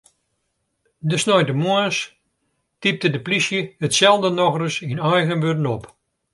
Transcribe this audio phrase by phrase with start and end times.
[1.09, 1.99] De sneintemoarns
[2.81, 5.83] typte de plysje itselde nochris yn eigen wurden op.